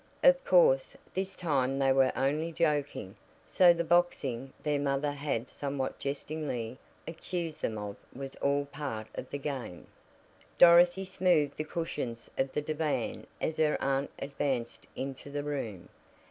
Of 0.23 0.43
course, 0.43 0.97
this 1.13 1.35
time 1.35 1.77
they 1.77 1.93
were 1.93 2.11
only 2.15 2.51
joking, 2.51 3.15
so 3.45 3.71
the 3.71 3.83
"boxing" 3.83 4.51
their 4.63 4.79
mother 4.79 5.11
had 5.11 5.47
somewhat 5.47 5.99
jestingly 5.99 6.79
accused 7.07 7.61
them 7.61 7.77
of 7.77 7.97
was 8.11 8.33
all 8.37 8.65
part 8.65 9.05
of 9.13 9.29
the 9.29 9.37
game. 9.37 9.85
Dorothy 10.57 11.05
smoothed 11.05 11.55
the 11.55 11.65
cushions 11.65 12.31
of 12.35 12.51
the 12.51 12.63
divan 12.63 13.27
as 13.39 13.57
her 13.57 13.77
aunt 13.79 14.09
advanced 14.17 14.87
into 14.95 15.29
the 15.29 15.43
room. 15.43 15.87